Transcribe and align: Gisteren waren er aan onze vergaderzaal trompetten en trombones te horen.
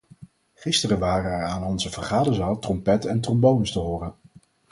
Gisteren 0.53 0.99
waren 0.99 1.31
er 1.31 1.45
aan 1.45 1.63
onze 1.65 1.89
vergaderzaal 1.89 2.59
trompetten 2.59 3.09
en 3.09 3.21
trombones 3.21 3.71
te 3.71 3.79
horen. 3.79 4.13